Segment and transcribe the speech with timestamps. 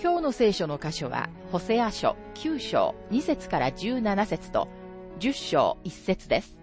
[0.00, 4.68] 今日の聖書の箇所は、ホセア書9章2節から17節と、
[5.18, 6.56] 10章1節です。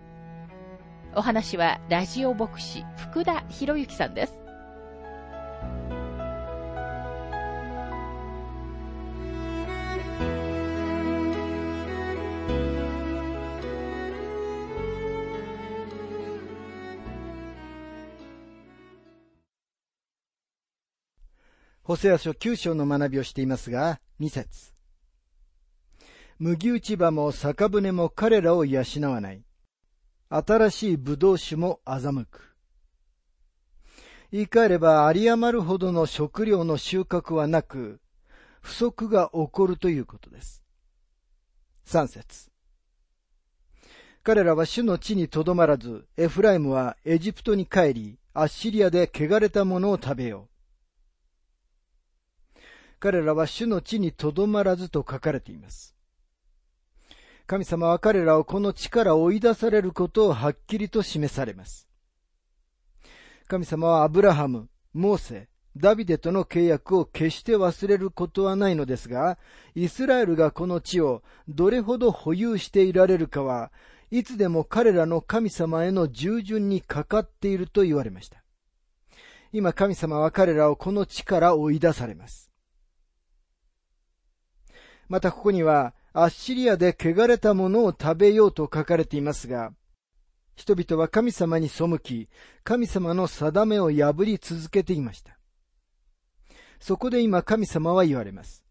[1.14, 4.45] お話は、ラジオ牧師、福田博之さんです。
[21.96, 24.74] ホセア書9章の学びをしていますが、2節
[26.40, 29.46] 麦打ち場も酒舟も彼らを養わない。
[30.30, 32.54] 新しい葡萄酒も欺く。
[34.30, 38.02] 言い換えれば、有り余るほどの食料の収穫はなく、
[38.60, 40.66] 不足が起こるということです。
[41.88, 42.52] 3節
[44.22, 50.55] 彼らは主の地にとどまらず、エフライムはエジプトに帰り、アッシリアで汚れたものを食べよう。
[53.00, 55.96] 彼らは主の地にとどまらずと書かれています。
[57.48, 61.88] 神様は彼らをこの地から追い出されることをはっきりと示されます。
[63.48, 69.38] 神様はアブラハム、モーセ、ダビデとの契約を決して忘れることはないのですが、
[69.76, 73.72] イスラエルがこの地をどれほど保有していられるかは、
[74.10, 78.42] いつでも彼らの神様への従順にかかっていると言われました。
[79.52, 82.52] 今神様は彼らをこの地から追い出されます。
[85.08, 89.74] またここには、アッシリアで汚れたものを食べようと書かれていますが、
[90.56, 92.30] 人々は神様に背き、
[92.64, 95.38] 神様の定めを破り続けていました。
[96.80, 98.64] そこで今神様は言われます。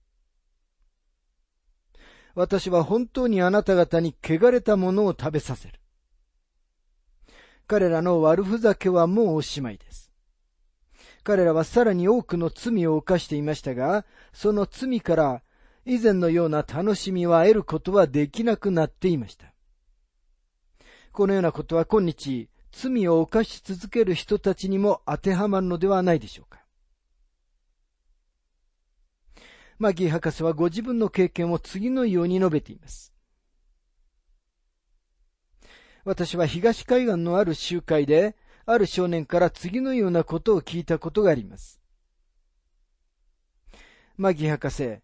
[2.35, 5.81] 私は本当にあなた方に汚れたものを食べさせる。
[7.67, 10.11] 彼らの悪ふざけはもうおしまいです。
[11.23, 15.43] 彼らはさらに多くの罪を犯していましたが、その罪から
[15.87, 19.53] 以前のような楽しみは得ることはできなくなっていました。
[21.13, 26.65] このようなことは今日、罪を犯し続ける人たちにも当てはまるのではないでしょうか。
[29.79, 33.13] マギー博士はご自分の経験を次のように述べています。
[36.05, 41.81] 私は東海岸のある集会で、ある少年から次のようなことを聞いたことがあります。
[44.17, 44.99] マギ博士、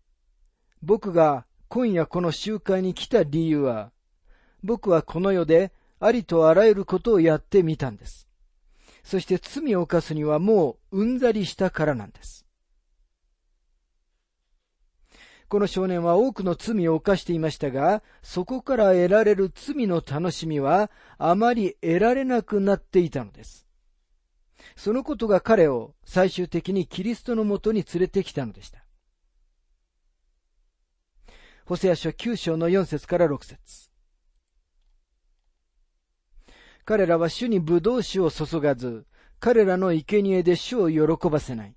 [0.82, 3.92] 僕が今夜この集会に来た理由は、
[4.62, 8.28] 僕はこの世でありとあらゆることをやってみたんです。
[9.02, 12.46] そして罪を犯すにはもううんざりしたからなんです。
[15.48, 23.66] この少年は多くの罪を犯していましたが、そこから得られる罪の楽しみはあまり得られなくなっていたのです。
[24.76, 28.84] そのことが彼を最終的にキリストのもとに連れてきたのでした。
[31.70, 33.90] ホセア書9章の4節から6節
[36.84, 39.06] 彼らは主に葡萄酒を注がず、
[39.38, 41.76] 彼らの生贄で主を喜ばせない。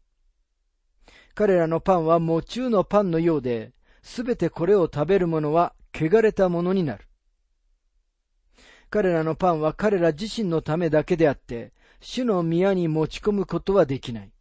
[1.35, 7.07] 彼らのパンは喪中のパンのようで、すべてこれを食べる者は汚れたものになる。
[8.89, 14.31] 彼らのパンは彼ら自身のためだけであって、主の宮に持ち込むことはできない。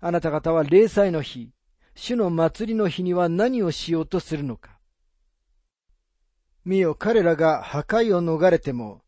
[0.00, 1.52] あなた方は霊祭の日、
[2.00, 4.78] 主の祭りの日には何をしようとするのか。
[6.64, 9.02] 見よ、彼らが破壊を逃れても、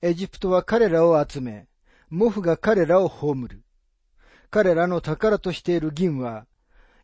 [0.00, 1.66] エジプトは彼らを集め、
[2.10, 3.64] モフが彼らを葬る。
[4.48, 6.46] 彼らの宝としている銀は、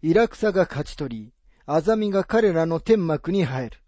[0.01, 1.33] イラクサが勝ち取り、
[1.67, 3.79] アザミが彼らの天幕に入る。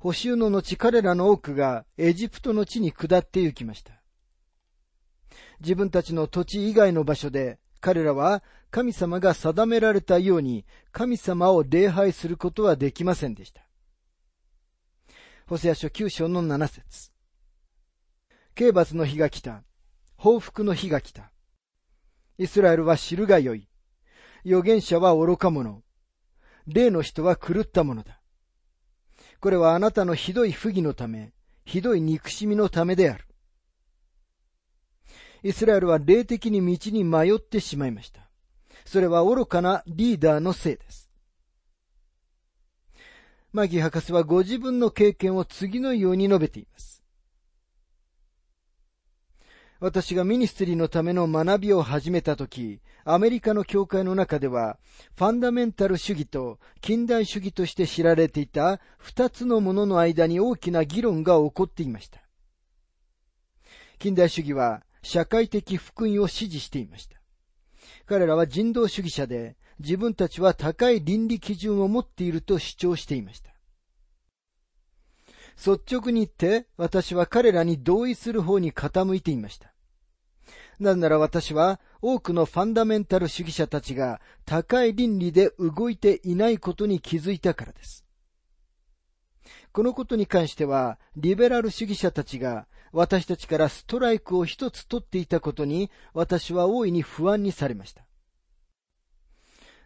[0.00, 3.92] 補修の後彼らの多くがエジプトの地に下って行きました。
[5.60, 13.60] 自分たちの土地以外の場所で彼らは神様が定められたように神様を礼拝することはできませんでした。
[15.46, 17.12] ホセア書9章の7節
[18.54, 19.64] 刑罰の日が来た。
[20.16, 21.30] 報復の日が来た。
[22.38, 23.68] イスラエルは知るがよい。
[24.46, 25.82] 預言者は愚か者。
[26.66, 28.18] 霊の人は狂ったものだ。
[29.40, 31.34] これはあなたのひどい不義のため、
[31.66, 33.23] ひどい憎しみのためである。
[35.44, 38.22] イスラエルは霊的に道に迷ってしまいました。
[38.86, 41.10] それは愚かなリーダーのせいです。
[43.52, 47.04] マギ博士はご自分の経験を次のように述べています。
[49.80, 54.78] 私がミニストリーのための学びを始めたとき、アメリカの教会の中では、
[55.14, 62.22] ファンダメンタル主義と近代主義として知られていた二つのものの間に大きな議論が起こっていました。
[63.98, 67.20] 近代主義は社会的福音を支持していました。
[68.06, 73.54] 彼らは人道主義者で、自分たちは高い倫理基準を持っていると主張していました。
[75.56, 79.72] 率直に言って、私は彼らに同意する方に傾いていました。
[80.80, 88.04] なぜなら私は多くのファンダメンタル主義者たちが高い倫理で動いていないことに気づいたからです。
[89.72, 98.04] このことに関しては、リベラル主義者たちが私たちからストライクを一つ取っていたことに私は大いに不安にされました。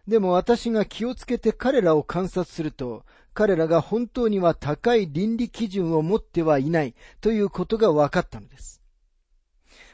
[0.07, 3.03] でも私が気をつけて彼らを観察すると、
[3.33, 8.81] 彼らが本当には高い倫理基準を持ってはいないということが分かったのです。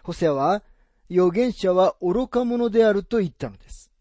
[0.04, 0.62] ホセアは、
[1.10, 3.92] 預言者は愚か者であると言ったのです。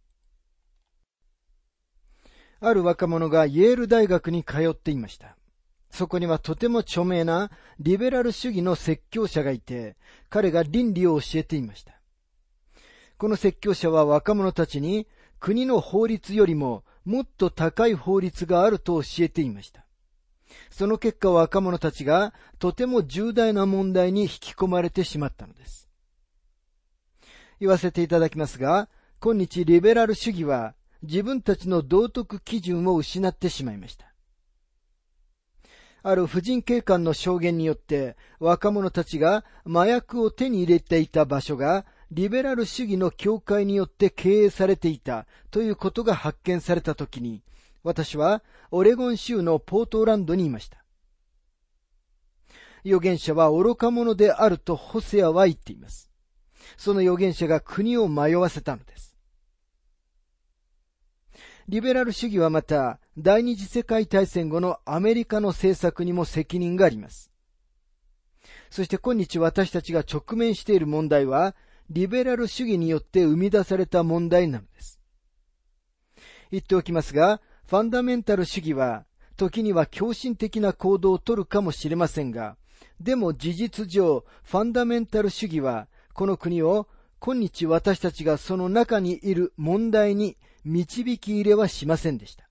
[2.61, 5.37] ある若者がイェール大学に通っていました。
[5.95, 9.97] そこにはとても著名なリベラル主義の説教者がいて、
[10.29, 12.01] 彼が倫理を教えていました。
[13.17, 15.07] この説教者は若者たちに
[15.39, 19.87] 国の法律よりももっと高い法律があると教えていました。
[20.69, 25.89] その結果若者たちがとても重大な問題に引き込まれてしまったのです。
[27.61, 28.89] 言わせていただきますが、
[29.21, 34.14] 今日リベラル主義は自分たちの道徳基準を失ってしまいました。
[36.07, 47.43] ある婦人警官の証言によって若者たちが麻薬を手に入れていた場所がリベラル主義の教会によって経営されていたということが発見されたときに、
[47.83, 50.85] 私はオレゴン州のポートランドにいました。
[52.85, 56.11] 預言者は愚か者であるとホセアは言っています。
[56.77, 58.94] その預言者が国を迷わせたのです。
[61.67, 67.31] リベラル主義はまた、第二次世界大戦後のアメリカの政策にも責任があります。
[68.69, 71.55] そして今日私たちが直面している問題は、
[71.89, 75.01] リベラル主義によって生み出された問題なのです。
[76.51, 79.07] 言っておきますが、ファンダメンタル主義は、
[79.37, 82.57] 時には狂信的な行動をとるかもしれませんが、
[83.01, 86.89] でも事実上、ファンダメンタル主義は、この国を
[87.21, 92.49] 今日私たちがその中にいる問題に導き入れはしませんでした。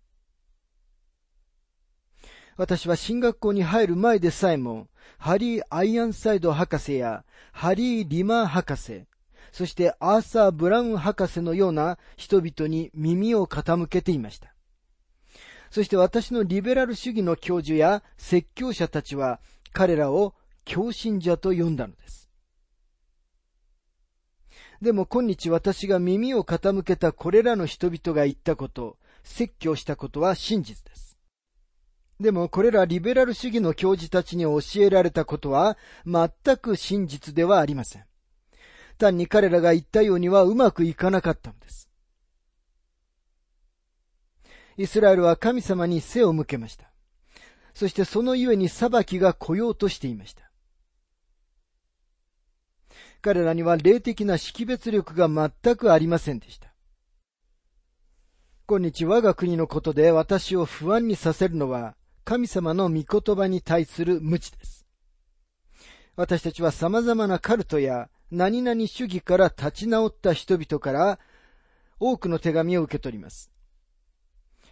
[2.55, 4.87] 私は進学校に入る前でさえも、
[5.17, 9.05] ハリー・アイアンサイド博士や、ハリー・リマー博士、
[9.51, 14.53] そしてアーサー・ブラウン博士のような人々に耳を傾けていました。
[15.71, 19.39] そして私のリベラル主義の教授や説教者たちは
[19.71, 20.35] 彼らを
[20.65, 22.22] 教信者と呼んだのです。
[24.83, 31.17] でも今日私が耳を傾けたこれらの人々が言ったこと、説教したことは真実です。
[32.19, 38.03] でもこれらリベラル主義の教授たちに教えられたことは全く真実ではありません。
[38.97, 41.89] 単に彼らが言ったようにはうまくいかなかったのです。
[44.75, 46.91] イスラエルは神様に背を向けました。
[47.73, 50.52] そしてそのゆえに裁きが来ようとしていました。
[53.23, 56.73] 彼らには霊的な識別力が全くありませんでした。
[58.67, 64.85] 今日我が国のことで私を不安にさせるのは神様の御言葉に対する無知です。
[66.17, 71.17] 私たちは様々なカルトや何々主義から立ち直った人々から
[72.01, 73.49] 多くの手紙を受け取ります。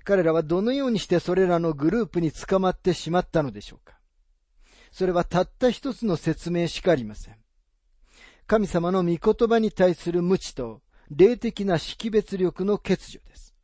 [0.03, 3.97] 彼らはどのようにしてそれらのグループに捕まってしまったのでしょうか
[4.91, 7.40] それはたった一つの説明しかありません。
[8.47, 13.55] 神様の御言葉に対する無知と霊的な識別力の欠如です。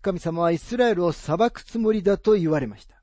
[0.00, 3.02] 神様はイスラエルを裁くつもりだと言われました。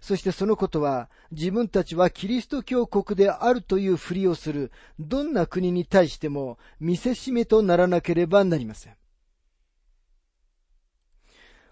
[0.00, 8.96] そしてそのことは自分たちはキリスト教国であるというふりをするどんな国に対しても見せしめとならなければなりません。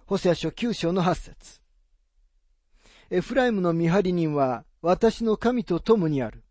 [0.06, 1.61] ホセア書9章の8節
[3.11, 6.44] エフライムの見張り人は私の神と共にある。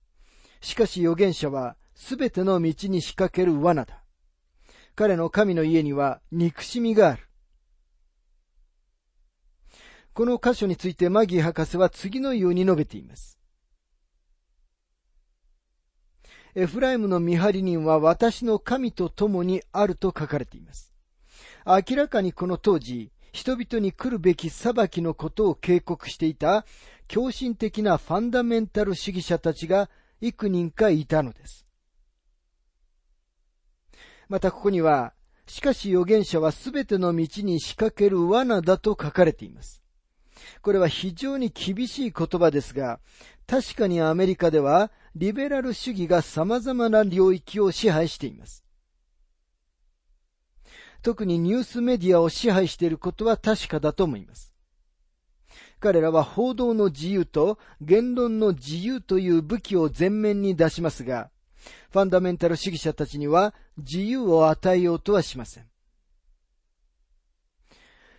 [0.61, 4.03] しかし預言者はすべての道に仕掛ける罠だ。
[4.95, 7.29] 彼の神の家には憎しみがある。
[10.13, 13.39] この箇所についてマギー博士は次のように述べています。
[16.55, 20.93] エフライムの見張り人は私の神と共にあると書かれています。
[21.65, 26.65] 明らかにこの当時、人々に来るべき裁きのことを警告していた
[27.07, 29.89] 狂信的なファンダメンタル主義者たちが
[30.21, 31.65] 幾人かいたのです。
[34.27, 35.13] またここには、
[35.47, 39.81] しかし預言者はすべての道に仕掛ける罠だと書かれています。
[40.61, 42.99] これは非常に厳しい言葉ですが、
[43.47, 48.63] 確かにアメリカではリベラル主義が様々な領域を支配しています。
[51.01, 54.48] 特にニュースメディアを支配していることは確かだと思います。
[55.79, 61.29] 彼らは報道の自由と言論の自由という武器を前面に出しますが、
[61.91, 65.65] ファンダメンタル主義者たちには自由を与えようとはしません。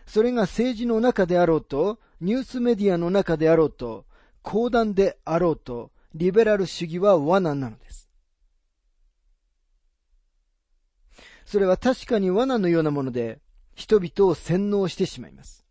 [0.07, 4.07] それが政治の中であろうと、ニュースメディアの中であろうと、
[4.43, 8.11] 講談であろうと、リベラル主義は罠なのです。
[11.45, 13.39] それは確かに罠のようなもので、
[13.75, 15.65] 人々を洗脳してしまいます。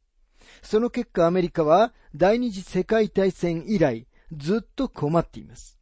[0.62, 5.80] その結果アメリカは第二次世界大戦以来ずっと困っています。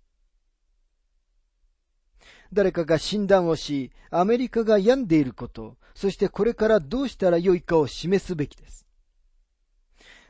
[2.54, 8.88] 誰かが診断をし、アメリカが病んでいること、そしてこれからどうしたらよいかを示すべきです。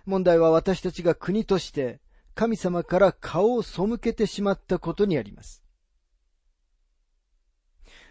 [0.06, 2.00] 問題は私たちが国として
[2.34, 5.64] 神様から顔を背けてしまったことにあります。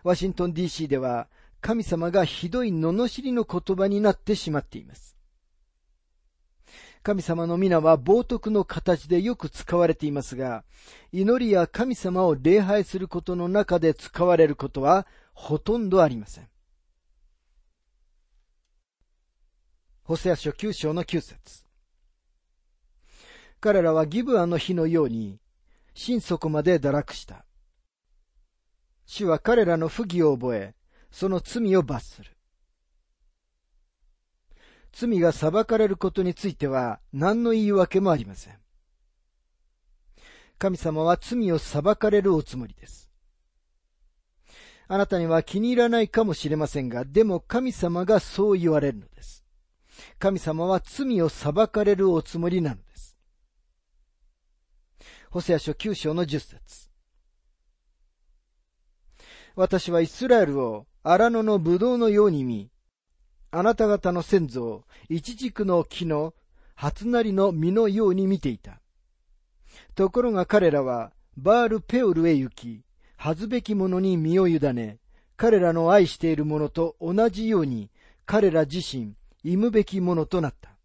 [0.05, 1.29] ワシントン DC では
[1.61, 5.16] 神様がひどい罵りの言葉になってしまっています。
[7.07, 10.65] 神様の皆は冒涜の形でよく使われていますが、
[11.13, 16.49] 祈りや神様を礼拝することの中で使われることはほとんどありません。
[20.03, 21.65] ホセア書9章の9節
[23.61, 25.39] 彼らはギブアの日のように、
[25.95, 27.47] 心底まで堕落した。
[29.05, 30.75] 主は彼らの不義を覚え、
[31.13, 32.36] その罪を罰する。
[34.99, 38.55] 罪が裁かれることについては何の言い訳もありません。
[40.59, 43.11] 神様は罪を裁かれるおつもりです。
[44.89, 49.45] あなたには気に入らないかもしれませんが、でも神様がそう言われるのです。
[50.19, 53.19] 神様は罪を裁かれるおつもりなのです。
[55.29, 56.91] ホセア書9章の10節
[59.57, 62.71] 私はイスラエルを荒野のブドウのように見、
[63.51, 66.35] あなた方の先祖を一軸の木の
[66.75, 68.81] 初なりの実のように見ていた。
[69.95, 72.83] ところが彼らはバールペオルへ行き、
[73.17, 74.99] 恥ずべき者に身を委ね、
[75.37, 77.91] 彼らの愛している者と同じように
[78.25, 80.77] 彼ら自身、忌むべきものとなった。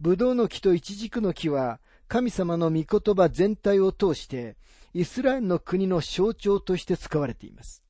[0.00, 4.56] ブドウの木とイチジクの木は神様の御言葉全体を通して
[4.94, 7.82] イスラエルの国の象徴として使われています。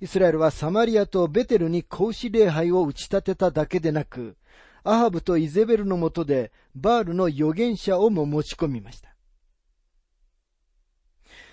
[0.00, 4.36] イスラエルはサマリアとベテルに格子礼拝を打ち立てただけでなく、
[4.82, 9.14] アハブとイゼベルのもとでバールの預言者をも持ち込みました。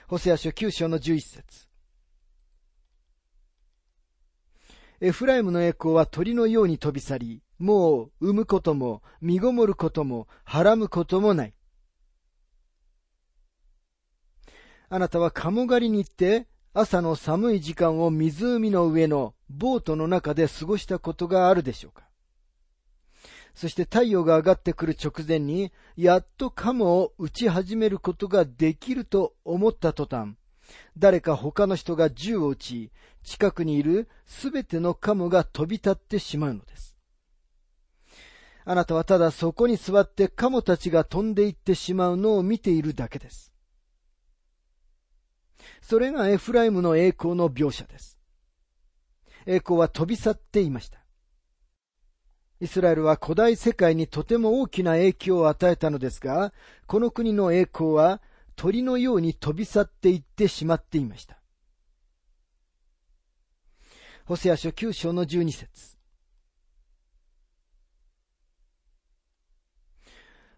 [0.07, 1.67] ホセア書9章の11節
[5.01, 11.53] エフライムの栄光は鳥のように飛び去り、もう産むことも、身ごもることも、はらむこともない。
[14.89, 22.07] あなたは鴨狩りに行って、朝の寒い時間を湖の上のボートの中で過ごしたことがあるでしょうか？
[23.55, 30.35] そして太陽が上がってくる直前に、やっとカモを撃ち始めることができると思った途端、
[30.95, 32.91] 誰か他の人が銃を撃ち、
[33.23, 36.95] 近くにいるすべてのカモが飛び立ってしまうのです。
[38.63, 43.51] あなたはただそこに座ってカモたちが飛んでいってしまうのを見ているだけです。
[45.81, 48.17] それがエフライムの栄光の描写です。
[49.45, 50.99] 栄光は飛び去っていました。
[52.59, 56.53] イスラエルは古代世界にとても大きな影響を与えたのですが、
[56.87, 58.21] この国の栄光は
[58.55, 61.39] 鳥のように飛び去っていってしまっていました。
[64.25, 65.97] ホセア書9章の12節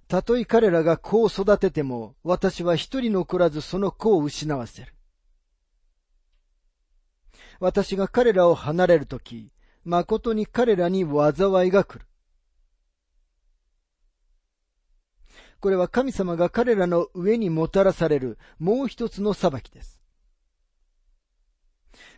[0.07, 4.95] たとえ彼らが子を育てても、私は一人残らずその子を失わせる。
[7.59, 9.51] 私が彼らを離れるとき、
[9.83, 12.05] 誠に彼らに災いが来る。
[15.59, 19.99] これは神様が彼らの上にもたらされるもう一つの裁きです。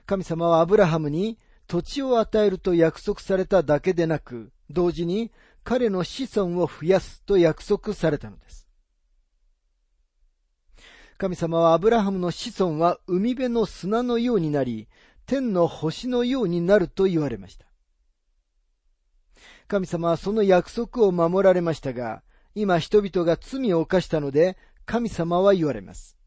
[0.06, 5.32] 神様はアブラハムに土地を与えると約束されただけでなく、同時に
[5.64, 8.68] 彼の子孫を増やすと約束されたのです。
[11.18, 14.88] 神様はアブラハムの子孫は海辺の砂のようになり、
[15.26, 17.66] 天の星のようになると言われました。
[19.68, 22.24] 神様はその約束を守られましたが、
[22.56, 26.18] 今人々が罪を犯したので、神様は言われます。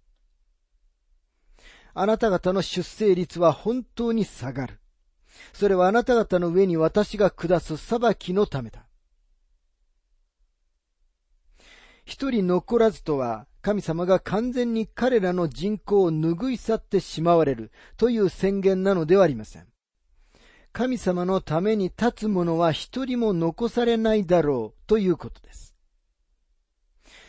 [1.92, 4.80] あなた方の出生率は本当に下がる。
[5.52, 8.86] それはあなた方の上に私が下す裁きのためだ。
[12.04, 19.66] 一人残らずとは、神様が完全に彼らの人口を拭い去ってしまわれるという宣言なのではありません。
[20.74, 25.74] 神様のために立つ者は一人も残されないだろうということです。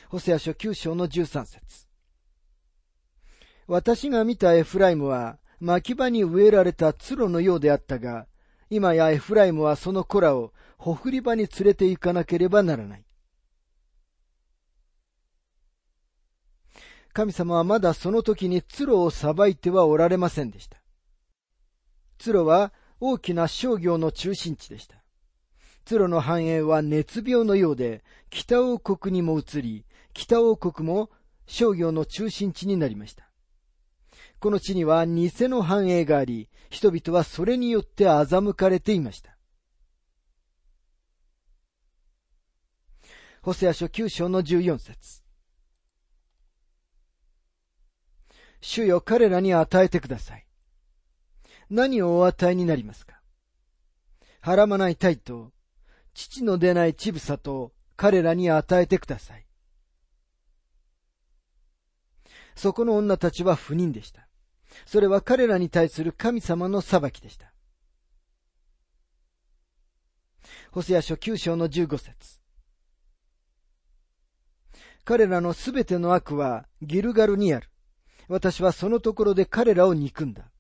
[0.10, 1.88] ホセア書9章の13節
[3.66, 8.28] 私が見たエフライムは牧場に植えられた鶴のようであったが、
[8.70, 13.05] 今やエフライムはその子らをほふり場に連れて行かなければならない。
[17.16, 20.82] 神様はまだその時に鶴を裁いてはおられませんでした。
[22.18, 24.98] 鶴は大きな商業の中心地でした。
[25.86, 31.10] 鶴の繁栄は熱病のようで、北王国にも移り、北王国も
[31.48, 33.30] 商業の中心地になりました。
[34.42, 39.38] この地には偽の繁栄があり、人々はそれによって欺かれていました。
[43.42, 45.25] ホセア書9章の14節
[48.68, 50.48] 主よ彼らに与えてください。
[51.70, 53.22] 何をお与えになりますか？
[54.42, 55.52] はらまない体と、
[56.16, 59.46] 父の出ない乳房と彼らに与えてください。
[62.56, 64.28] そこの女たちは不妊でした。
[64.88, 67.54] それは彼らに対する神様の裁きでした。
[70.72, 72.40] ホセア書9章の15節
[75.04, 77.70] 彼らのすべての悪はギルガルにある。
[78.28, 80.52] 私はそのところで彼らを憎んだ。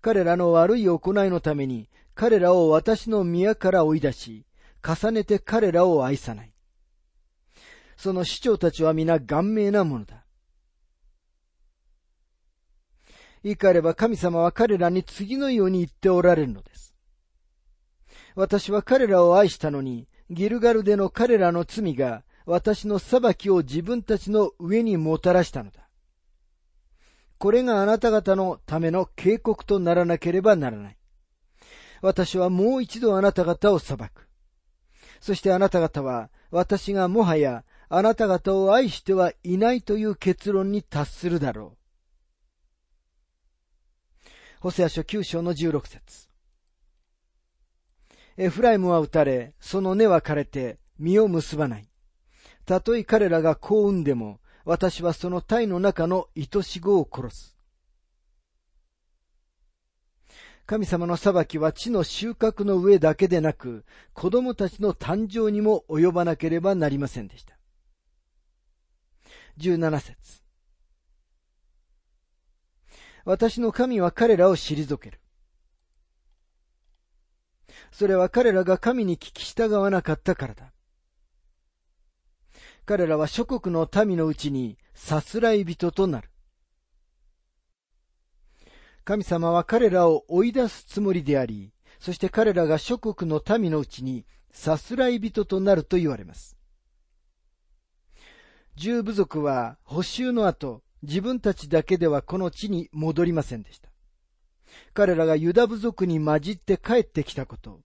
[0.00, 4.46] 彼らの悪い行いのために彼らを私の宮から追い出し、
[4.84, 6.52] 重ねて彼らを愛さない。
[7.96, 10.24] その市長たちは皆顔面なものだ。
[13.44, 16.94] 言い換えれば神様は彼らに次のように言っておられるのです。
[18.34, 25.81] 私は彼らを愛したのに、ギルガルでの彼らの罪が私の裁きを自分たちの上にもたらしたのだ。
[27.42, 30.96] これがあなた方のための警告とならなければならない。
[32.00, 34.28] 私はもう一度あなた方を裁く。
[35.20, 41.76] そしてあなた方は、私がもはやあなた方を愛してはいないという結論に達するだろ
[44.24, 44.30] う。
[44.60, 46.28] ホセア書9章の16節
[48.36, 51.88] エフライムは撃たれ、その根は枯れて、実を結ばない。
[52.66, 57.56] たとえ彼らが幸運でも、私はその体の中の愛し子を殺す。
[60.66, 67.58] 神様の裁きは地の収穫の上だけでなく、子供たちの誕生にも及ばなければなりませんでした。
[69.58, 70.42] 17節
[73.24, 75.20] 私の神は彼らを退ける。
[77.90, 80.72] それは彼らが神に聞き従わなかったからだ。
[82.84, 86.28] 彼らは諸国の民のうちにさすらい人となる。
[89.04, 96.56] 神様は彼らを追い出すつもりであり、そして彼らが諸国の民のうちにさすらい人となると言われます。
[98.74, 103.90] 十部族は補修の後、自分たちだけではこの地に戻りませんでした。
[104.94, 107.80] 彼らがユダ部族に混じって帰ってきたこと、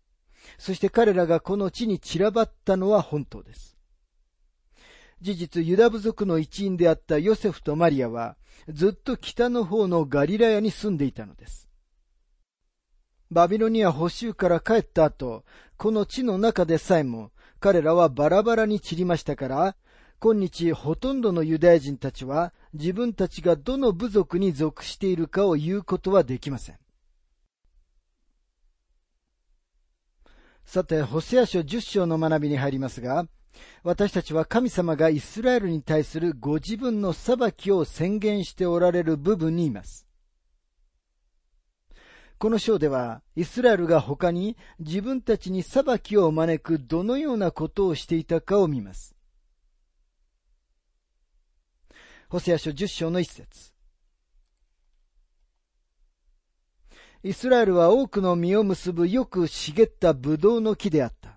[0.57, 3.77] そして彼らがこの地に散らばったのは本当です。
[5.21, 8.38] 事実ユダ部族の一員であったヨセフとマリアは、
[8.69, 11.67] ずっと北の方のガリラヤに住んでいたのです。
[13.30, 15.43] バビロニア補修から帰った後、
[15.75, 19.75] この地の中でさえも、彼らはバラバラに散りましたから、
[20.19, 26.80] 今日ほとんどのユダヤ人たちは自分たちがどの部族に属しているかを言うことはできません。
[30.65, 33.27] さて、ホセア書10章の学びに入りますが、
[33.84, 40.08] 私たちは神様がイスラエルに対するご自分の裁きを宣言しておられる部分にいます。
[42.38, 49.15] この章では、イスラエルが他に自分たちに裁きを招くどのようなことをしていたかを見ます。
[52.30, 53.74] ホセア書10章の一節
[57.24, 61.37] イスラエルは多くの実を結ぶよく茂ったブドウの木であった。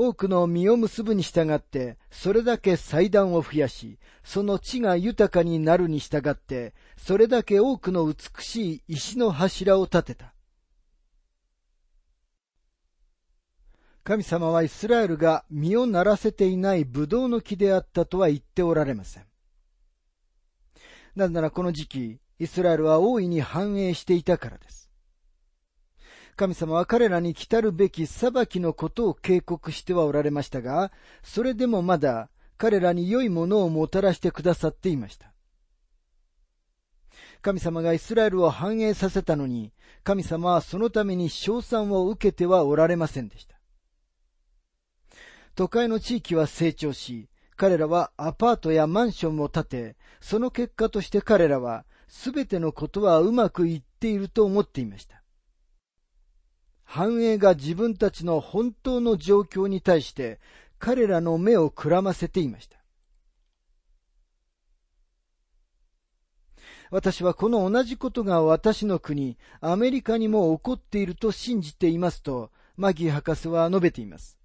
[0.00, 10.32] 多くの実を結ぶに従って、それだけ祭壇を増やし、その地が豊かになるに従って、それだけ多くの美しい石の柱を立てた。
[14.04, 19.24] 神様はイスラエルが実をならせていないブドウの木であったとは言っておられません。
[21.16, 24.87] なぜならこの時期、イスラエルは大いに繁栄していたからです。
[26.38, 30.92] 神様は彼らに来たるべき裁きのことを警告してはおられましたが、
[31.24, 35.32] それでもまだ彼らに良いものをもたらしてくださっていました。
[37.42, 39.72] 神様がイスラエルを繁栄させたのに、
[40.04, 43.56] 神様はそのために賞賛を受けてはおられませんでした。
[45.56, 55.17] 都会の地域は成長し、彼らはアパートやマンションを建て、その結果として彼らはすべてのことはうまくいっていると思っていました。
[56.90, 60.40] 繁栄が自分たちの本当の状況に対して
[60.78, 62.78] 彼らの目をくらませていました。
[66.90, 74.38] 私はこの同じことが私の国、アメリカにも起こっていると信じていますと、マギー博士は述べています。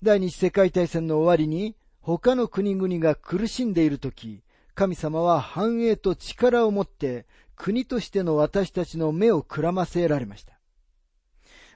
[0.00, 4.44] 第二次世界大戦の終わりに、他の国々が苦しんでいるとき、
[4.76, 10.57] 神様は繁栄と力を持って国としての私たちの目をくらませられました。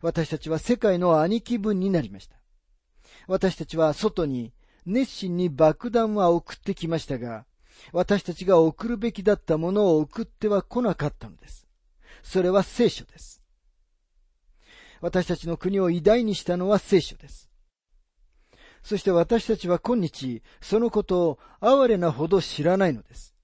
[0.03, 2.37] 私たちは世界の兄貴分になりました。
[3.29, 4.53] 私たちは外に
[4.85, 7.47] 熱心に爆弾は送ってきましたが、
[7.93, 11.69] 私たちが送るべきだったものを送っては来なかったのです。
[12.23, 13.43] それは聖書です。
[15.01, 17.49] 私たちの国を偉大にしたのは聖書です。
[18.83, 23.35] そして私たちは今日、そのことを哀れなほど知らないのです。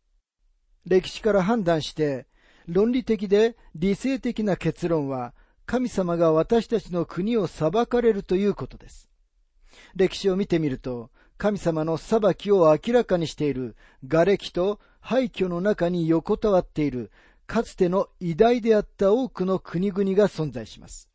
[0.84, 2.26] 歴史から判断して、
[2.66, 5.34] 論理的で理性的な結論は
[5.68, 9.10] 神様が私たちの国を裁かれるということです。
[9.94, 13.76] 歴史を見てみると、神様の裁きを明らかにしている
[14.08, 17.10] 瓦礫と廃墟の中に横たわっている
[17.46, 21.10] かつての偉大であった多くの国々が存在します。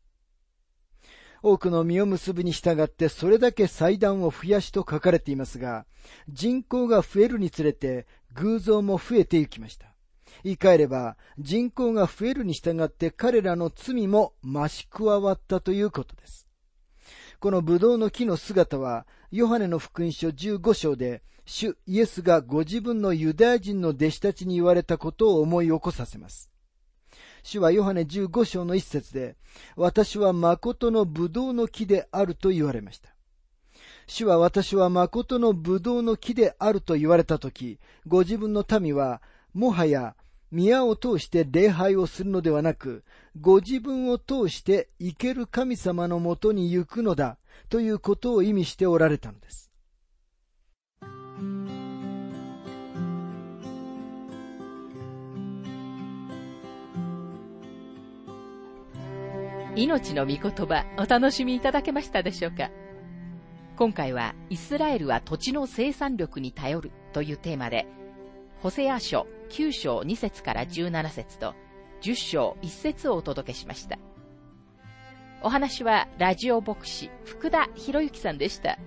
[1.42, 5.84] 多くの実を結ぶに従ってそれだけ祭壇を増やしと書かれていますが、
[6.28, 9.93] 人口が増えるにつれて偶像も増えていきました。
[10.42, 16.46] 言い換えれば、人口が増えるに従って彼らの罪も増し加わったということです。
[17.40, 26.50] このブドウの木の姿は、ヨハネの福音書15章で、主イエスがご自分のユダヤ人の弟子たちに言われたことを思い起こさせます。
[27.42, 29.36] 主はヨハネ15章の一節で、
[29.76, 33.14] 私は誠のブドウの木であると言われました。
[34.06, 39.20] 主は私は誠のブドウの木であると言われたとき、ご自分の民は、
[39.52, 40.16] もはや
[40.54, 43.02] 宮を通して礼拝をするのではなく、
[43.40, 47.38] ご自分を通して生ける神様のもとに行くのだ
[47.68, 49.72] ということを意味しておられたのです。
[59.74, 62.70] 命の御言葉お楽しみいただけましたでしょうか？
[63.76, 67.88] 今回はイスラエルは土地の生産力に頼るというテーマで
[68.62, 71.54] ホセア書9章2節から17節と
[72.02, 74.00] 10章1節をお届けしました。
[75.42, 78.80] お話はラジオ牧師福田博之さんでした。